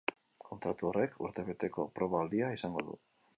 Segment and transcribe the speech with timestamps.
[0.45, 2.99] Kontratu horrek urtebeteko proba-aldia izango du.